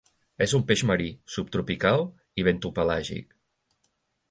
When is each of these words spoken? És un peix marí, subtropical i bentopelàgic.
És 0.45 0.53
un 0.59 0.63
peix 0.71 0.83
marí, 0.91 1.09
subtropical 1.35 2.03
i 2.43 2.47
bentopelàgic. 2.49 3.39